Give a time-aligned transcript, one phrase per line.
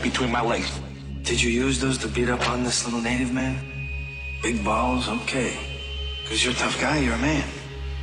[0.00, 0.80] right between my legs.
[1.22, 3.58] Did you use those to beat up on this little native man?
[4.42, 5.56] Big balls, okay.
[6.22, 7.46] Because you're a tough guy, you're a man.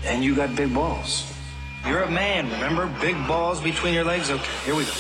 [0.04, 1.32] And you got big balls.
[1.86, 2.88] You're a man, remember?
[3.02, 4.30] Big balls between your legs?
[4.30, 4.92] Okay, here we go.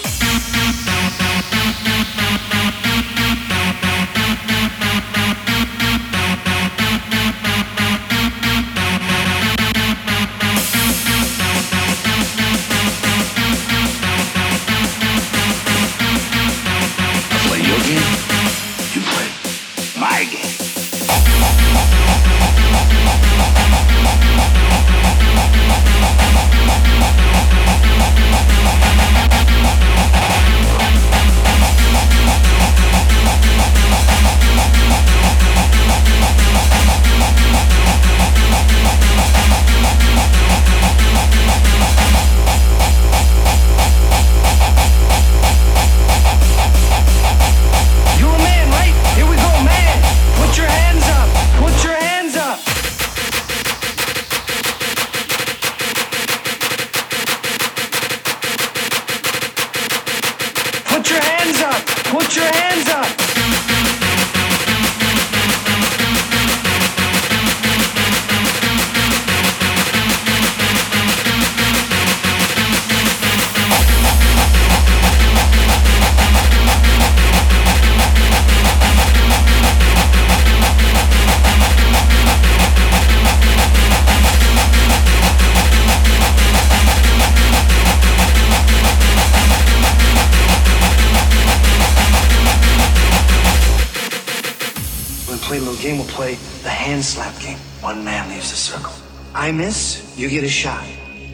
[98.37, 98.93] Leaves the circle.
[99.33, 100.85] I miss, you get a shot.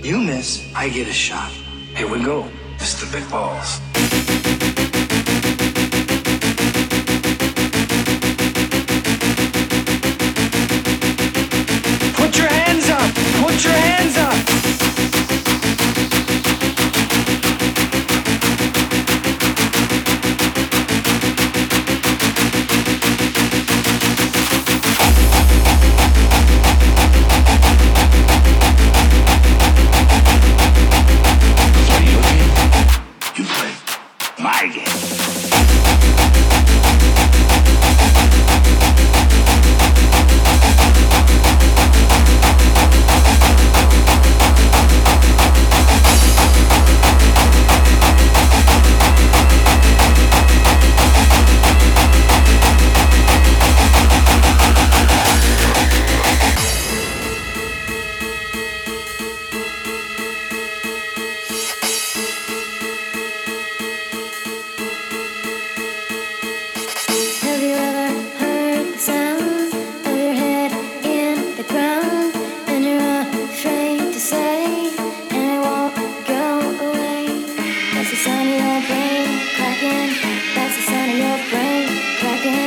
[0.02, 1.52] You miss, I get a shot.
[1.98, 2.48] Here we go.
[2.78, 3.12] Mr.
[3.12, 3.93] Big Balls.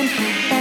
[0.08, 0.55] Thank you.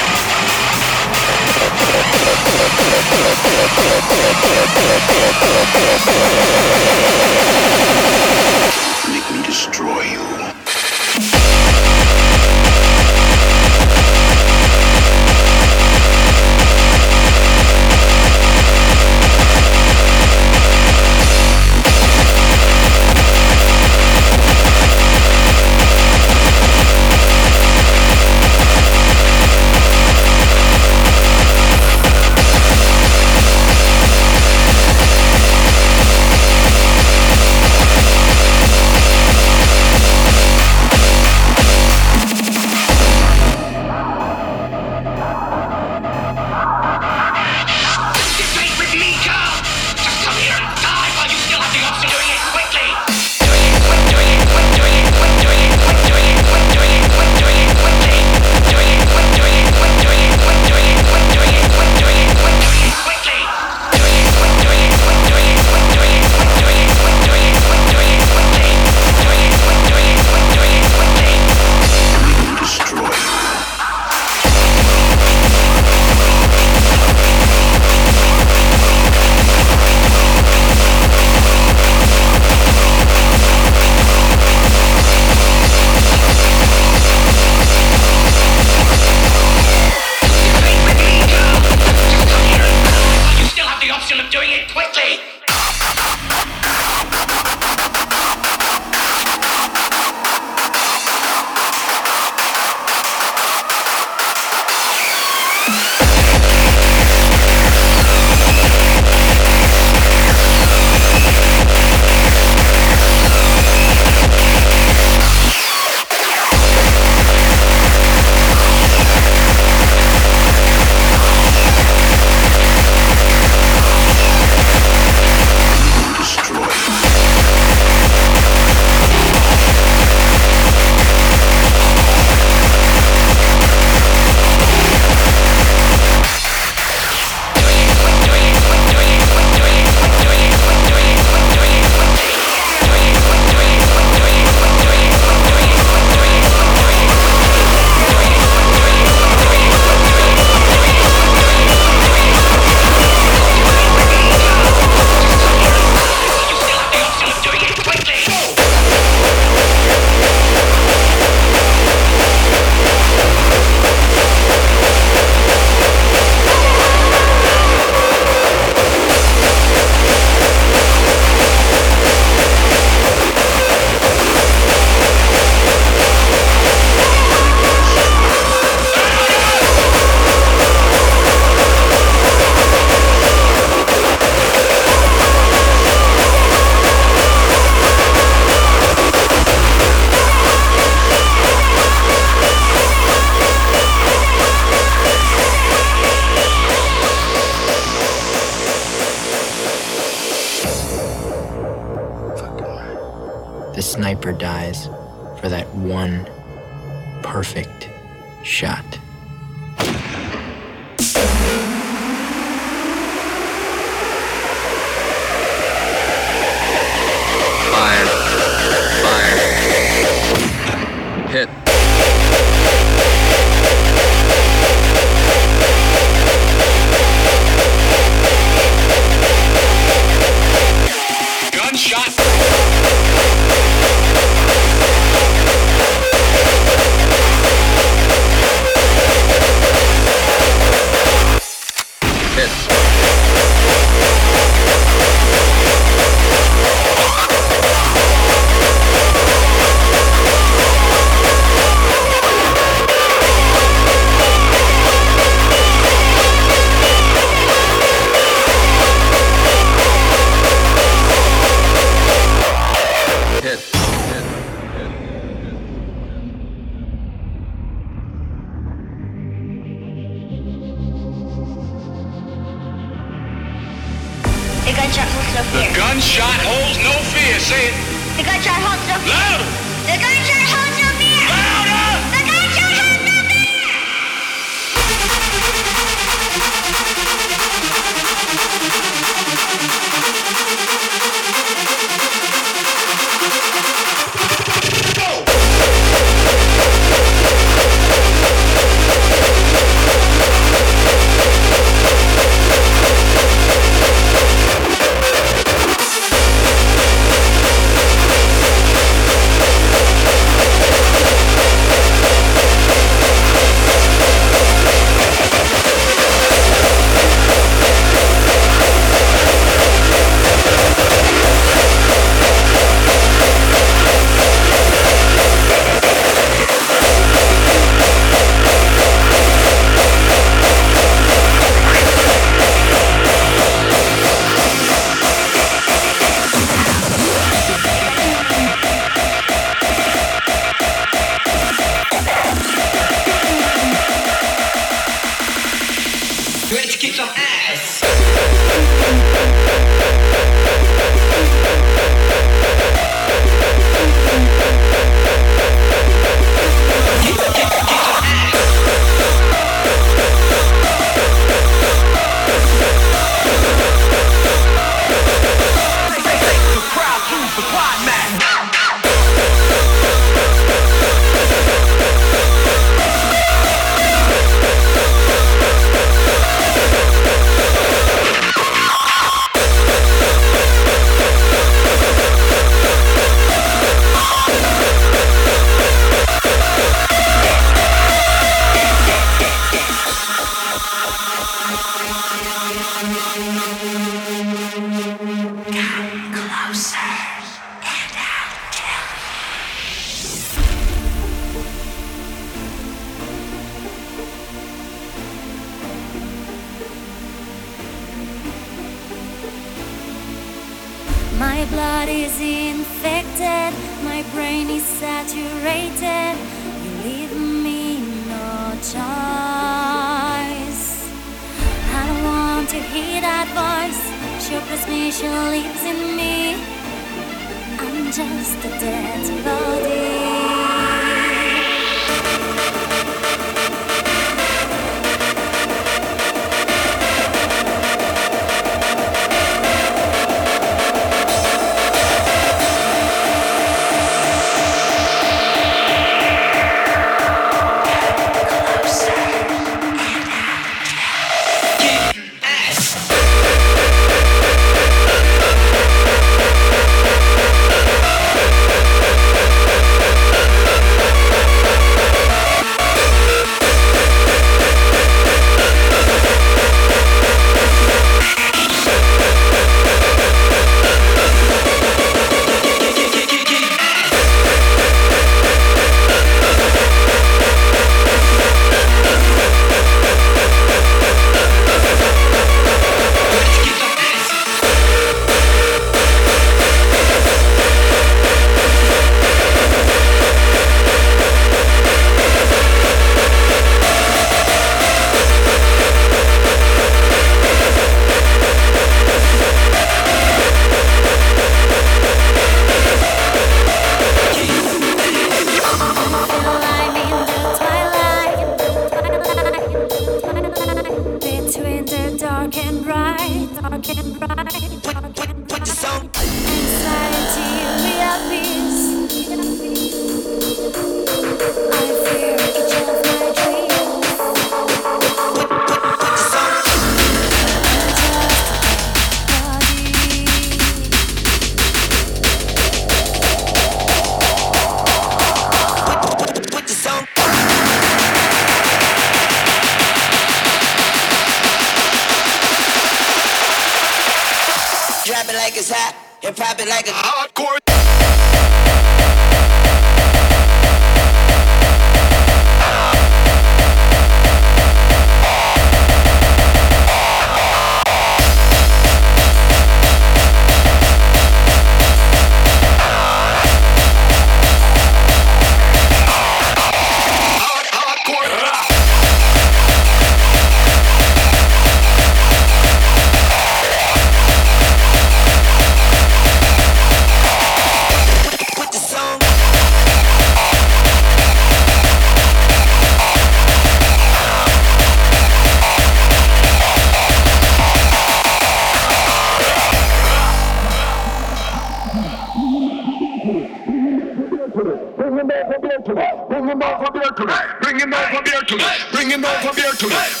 [598.99, 600.00] Back from here tonight.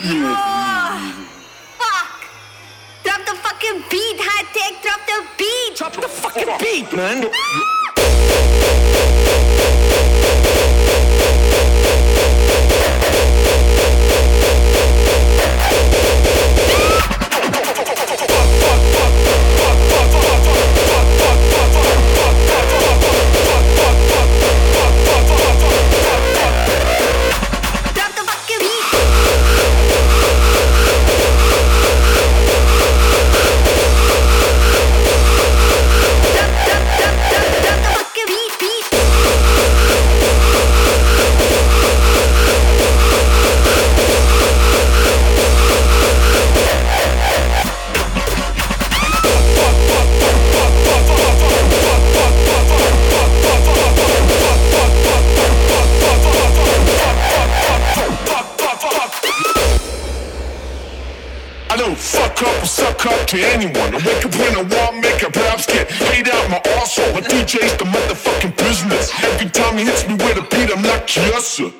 [0.00, 1.12] Ah,
[1.76, 2.22] fuck!
[3.02, 4.80] Drop the fucking beat, high tech.
[4.80, 5.76] Drop the beat.
[5.76, 7.28] Drop the fucking beat, man.
[7.34, 9.17] Ah!
[63.04, 63.94] walk to anyone.
[63.94, 67.14] I wake up when I want, make a raps get laid out my arsehole.
[67.14, 69.12] A DJ's the motherfucking business.
[69.22, 71.60] Every time he hits me with a beat, I'm not yes.
[71.60, 71.70] I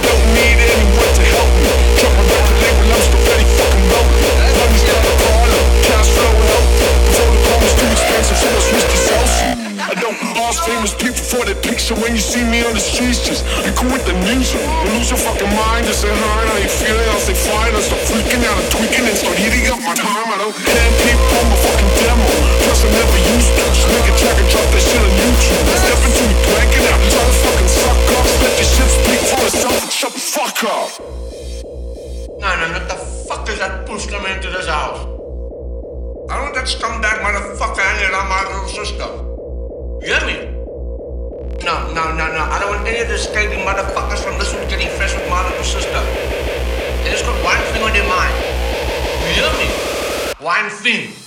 [0.00, 1.70] don't need anyone to help me.
[2.00, 4.24] Drop my the label, I'm still ready fucking rolling.
[4.56, 6.88] Money's not a problem, cash flowing healthy.
[7.06, 9.66] Before the call is too expensive, so I switch to Celsius.
[9.86, 13.22] I don't ask famous people for their picture when you see me on the streets.
[13.22, 14.58] Just be cool with the music.
[14.58, 17.06] You lose your fucking mind, just say hi, how you feeling?
[17.12, 17.70] I'll say fine.
[17.70, 21.46] I start freaking out and tweaking and start eating up my time down.
[21.58, 22.26] Fucking demo.
[22.26, 23.18] I never
[24.14, 25.66] track and drop that shit on YouTube.
[25.74, 26.26] Step into.
[26.46, 28.26] Try to fucking suck up.
[28.42, 30.90] Let your shit speak for itself shut the fuck up.
[32.38, 32.96] No, no, the
[33.58, 35.02] that pushed them into this house?
[36.30, 39.08] I want that scumbag motherfucker hanging my little sister.
[40.02, 40.36] You hear me?
[41.64, 42.42] No, no, no, no.
[42.46, 45.42] I don't want any of these scaly motherfuckers from this one getting fresh with my
[45.48, 46.02] little sister.
[47.02, 48.34] They just got one thing on their mind.
[49.26, 49.85] You hear me?
[50.46, 51.25] one thing.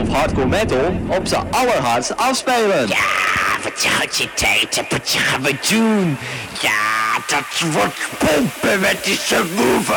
[0.00, 2.88] of hardcore metal op zijn allerhardst afspelen.
[2.88, 2.96] Ja,
[3.62, 6.18] wat gaat je tijd wat gaan we doen?
[6.60, 6.72] Ja,
[7.26, 9.96] dat wordt pompen met die subwoofer.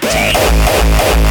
[0.00, 1.27] Beat.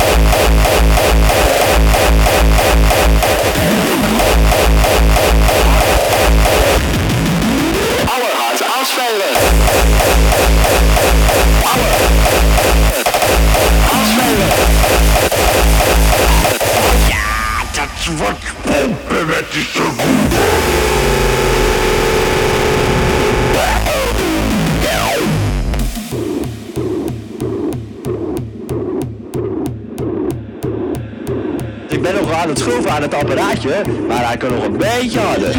[32.98, 35.56] aan het apparaatje, maar hij kan nog een beetje harder.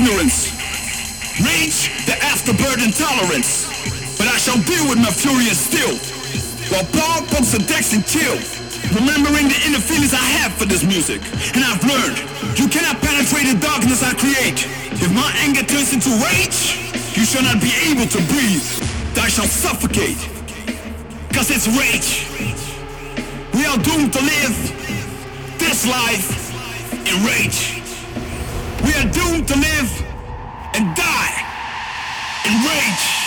[0.00, 0.48] ignorance.
[1.44, 3.68] rage, the afterburn intolerance.
[4.16, 5.92] But I shall deal with my fury and still.
[6.72, 8.40] While Paul pumps the decks and chill.
[8.96, 11.20] Remembering the inner feelings I have for this music.
[11.54, 12.16] And I've learned,
[12.56, 14.64] you cannot penetrate the darkness I create.
[15.04, 16.80] If my anger turns into rage,
[17.12, 18.64] you shall not be able to breathe.
[19.20, 20.16] I shall suffocate.
[21.36, 22.24] Cause it's rage.
[23.52, 24.56] We are doomed to live
[25.60, 26.48] this life
[27.04, 27.79] in rage.
[28.90, 30.02] We are doomed to live
[30.74, 31.46] and die
[32.44, 33.19] in rage.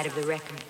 [0.00, 0.69] Side of the record.